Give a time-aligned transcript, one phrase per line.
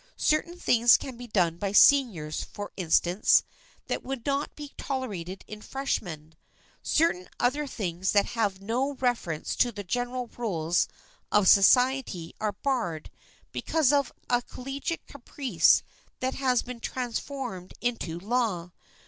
[0.17, 3.43] Certain things can be done by seniors, for instance,
[3.85, 6.33] that would not be tolerated in freshmen;
[6.81, 10.87] certain other things that have no reference to the general rules
[11.31, 13.11] of society are barred
[13.51, 15.83] because of a collegiate caprice
[16.19, 18.71] that has been transformed into law.